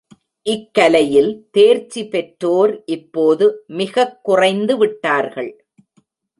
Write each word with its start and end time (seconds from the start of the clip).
இக்கலையில் 0.49 1.49
தேர்ச்சி 1.51 2.07
பெற்றோர் 2.07 2.83
இப்போது 2.85 3.63
மிகக் 3.67 4.29
குறைந்துவிட்டார்கள். 4.29 5.51